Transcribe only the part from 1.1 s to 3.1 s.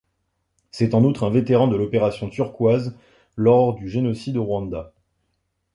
un vétéran de l'Opération Turquoise